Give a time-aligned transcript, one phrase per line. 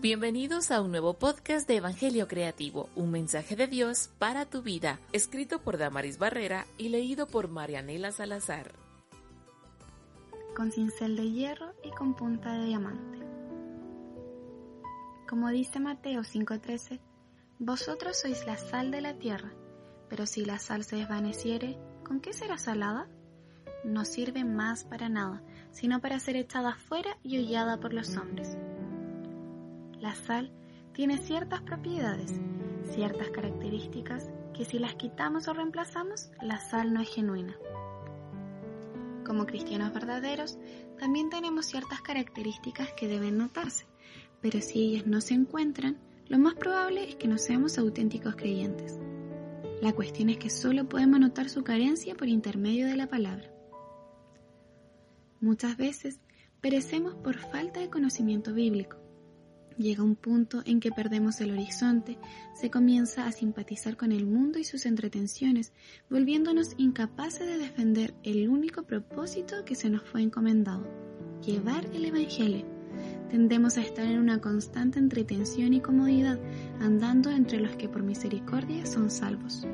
[0.00, 4.98] Bienvenidos a un nuevo podcast de Evangelio Creativo, un mensaje de Dios para tu vida,
[5.12, 8.72] escrito por Damaris Barrera y leído por Marianela Salazar.
[10.56, 13.18] Con cincel de hierro y con punta de diamante.
[15.28, 16.98] Como dice Mateo 5:13,
[17.58, 19.52] vosotros sois la sal de la tierra,
[20.08, 21.76] pero si la sal se desvaneciere,
[22.06, 23.06] ¿con qué será salada?
[23.84, 25.42] No sirve más para nada,
[25.72, 28.56] sino para ser echada fuera y hollada por los hombres.
[30.00, 30.50] La sal
[30.94, 32.32] tiene ciertas propiedades,
[32.94, 37.54] ciertas características que si las quitamos o reemplazamos, la sal no es genuina.
[39.26, 40.58] Como cristianos verdaderos,
[40.98, 43.84] también tenemos ciertas características que deben notarse,
[44.40, 48.98] pero si ellas no se encuentran, lo más probable es que no seamos auténticos creyentes.
[49.82, 53.52] La cuestión es que solo podemos notar su carencia por intermedio de la palabra.
[55.42, 56.20] Muchas veces
[56.62, 58.96] perecemos por falta de conocimiento bíblico
[59.78, 62.18] Llega un punto en que perdemos el horizonte,
[62.54, 65.72] se comienza a simpatizar con el mundo y sus entretenciones,
[66.10, 70.86] volviéndonos incapaces de defender el único propósito que se nos fue encomendado,
[71.44, 72.66] llevar el Evangelio.
[73.30, 76.38] Tendemos a estar en una constante entretención y comodidad,
[76.80, 79.66] andando entre los que por misericordia son salvos.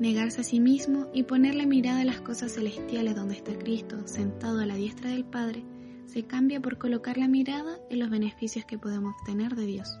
[0.00, 4.06] Negarse a sí mismo y poner la mirada a las cosas celestiales donde está Cristo,
[4.06, 5.64] sentado a la diestra del Padre,
[6.08, 10.00] se cambia por colocar la mirada en los beneficios que podemos obtener de Dios.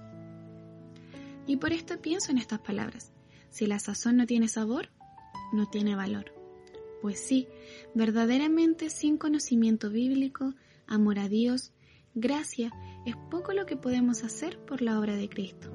[1.46, 3.12] Y por esto pienso en estas palabras.
[3.50, 4.90] Si la sazón no tiene sabor,
[5.52, 6.32] no tiene valor.
[7.02, 7.46] Pues sí,
[7.94, 10.54] verdaderamente sin conocimiento bíblico,
[10.86, 11.72] amor a Dios,
[12.14, 12.72] gracia,
[13.06, 15.72] es poco lo que podemos hacer por la obra de Cristo.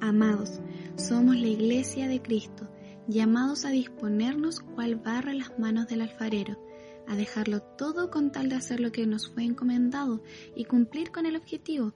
[0.00, 0.60] Amados,
[0.96, 2.72] somos la iglesia de Cristo,
[3.06, 6.58] llamados a disponernos cual barra las manos del alfarero,
[7.06, 10.22] a dejarlo todo con tal de hacer lo que nos fue encomendado
[10.54, 11.94] y cumplir con el objetivo.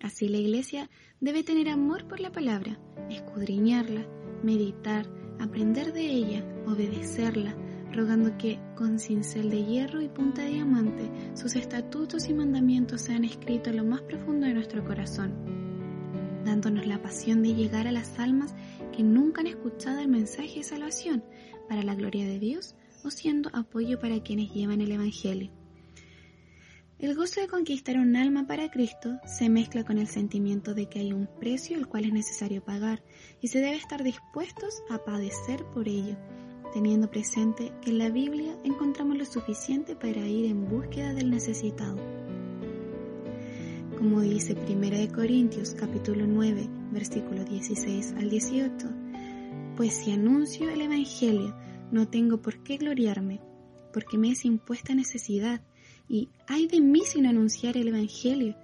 [0.00, 2.78] Así la iglesia debe tener amor por la palabra,
[3.10, 4.06] escudriñarla,
[4.42, 5.06] meditar,
[5.40, 7.56] aprender de ella, obedecerla,
[7.92, 13.24] rogando que, con cincel de hierro y punta de diamante, sus estatutos y mandamientos sean
[13.24, 15.32] escritos en lo más profundo de nuestro corazón,
[16.44, 18.54] dándonos la pasión de llegar a las almas
[18.94, 21.24] que nunca han escuchado el mensaje de salvación,
[21.68, 25.50] para la gloria de Dios, o siendo apoyo para quienes llevan el Evangelio.
[26.98, 31.00] El gozo de conquistar un alma para Cristo se mezcla con el sentimiento de que
[31.00, 33.02] hay un precio el cual es necesario pagar
[33.40, 36.16] y se debe estar dispuestos a padecer por ello,
[36.72, 41.98] teniendo presente que en la Biblia encontramos lo suficiente para ir en búsqueda del necesitado.
[43.98, 48.88] Como dice 1 Corintios capítulo 9, versículo 16 al 18,
[49.76, 51.54] pues si anuncio el Evangelio
[51.94, 53.40] no tengo por qué gloriarme,
[53.92, 55.62] porque me es impuesta necesidad,
[56.08, 58.56] y hay de mí sin anunciar el Evangelio,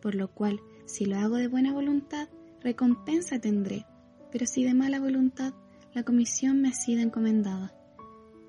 [0.00, 2.28] por lo cual, si lo hago de buena voluntad,
[2.60, 3.86] recompensa tendré,
[4.30, 5.54] pero si de mala voluntad,
[5.94, 7.74] la comisión me ha sido encomendada.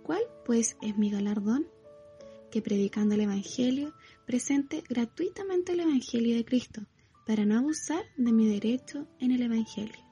[0.03, 1.67] ¿Cuál, pues, es mi galardón?
[2.51, 3.93] Que predicando el Evangelio,
[4.25, 6.81] presente gratuitamente el Evangelio de Cristo,
[7.25, 10.05] para no abusar de mi derecho en el Evangelio.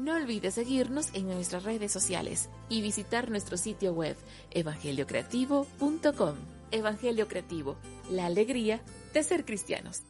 [0.00, 4.16] No olvides seguirnos en nuestras redes sociales y visitar nuestro sitio web
[4.50, 6.36] evangeliocreativo.com.
[6.70, 7.76] Evangelio Creativo,
[8.10, 8.80] la alegría
[9.12, 10.00] de ser cristianos.